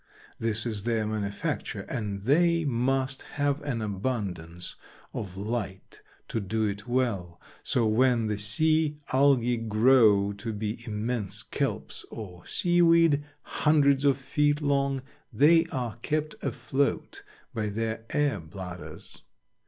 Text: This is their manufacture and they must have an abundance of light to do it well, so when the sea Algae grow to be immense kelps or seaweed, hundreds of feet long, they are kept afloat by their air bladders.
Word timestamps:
This 0.39 0.65
is 0.65 0.81
their 0.81 1.05
manufacture 1.05 1.81
and 1.81 2.21
they 2.23 2.65
must 2.65 3.21
have 3.37 3.61
an 3.61 3.83
abundance 3.83 4.73
of 5.13 5.37
light 5.37 6.01
to 6.29 6.39
do 6.39 6.65
it 6.65 6.87
well, 6.87 7.39
so 7.61 7.85
when 7.85 8.25
the 8.25 8.39
sea 8.39 8.97
Algae 9.13 9.57
grow 9.57 10.33
to 10.39 10.53
be 10.53 10.83
immense 10.87 11.43
kelps 11.43 12.03
or 12.09 12.43
seaweed, 12.47 13.23
hundreds 13.43 14.03
of 14.03 14.17
feet 14.17 14.59
long, 14.59 15.03
they 15.31 15.67
are 15.67 15.97
kept 15.97 16.33
afloat 16.41 17.21
by 17.53 17.69
their 17.69 18.03
air 18.09 18.39
bladders. 18.39 19.21